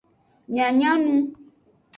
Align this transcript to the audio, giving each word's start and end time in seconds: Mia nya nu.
Mia 0.51 0.67
nya 0.77 0.91
nu. 1.03 1.15